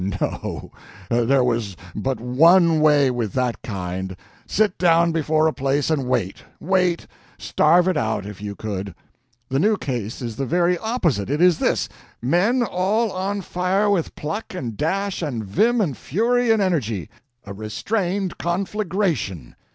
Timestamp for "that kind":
3.33-4.15